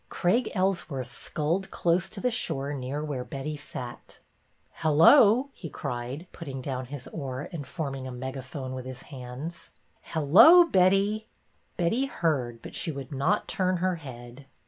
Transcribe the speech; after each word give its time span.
Craig 0.09 0.49
Ellsworth 0.55 1.15
sculled 1.15 1.69
close 1.69 2.09
to 2.09 2.19
the 2.19 2.31
shore 2.31 2.73
near 2.73 3.03
where 3.05 3.23
Betty 3.23 3.55
sat. 3.55 4.17
Hello!" 4.77 5.49
he 5.53 5.69
cried, 5.69 6.25
putting 6.31 6.59
down 6.59 6.87
his 6.87 7.07
oar 7.09 7.47
and 7.51 7.67
forming 7.67 8.07
a 8.07 8.11
megaphone 8.11 8.73
with 8.73 8.85
his 8.85 9.03
hands. 9.03 9.69
Hello, 10.01 10.63
Betty!" 10.63 11.27
Betty 11.77 12.05
heard, 12.07 12.63
but 12.63 12.75
she 12.75 12.91
would 12.91 13.11
not 13.11 13.47
turn 13.47 13.77
her 13.77 13.97
head. 13.97 14.45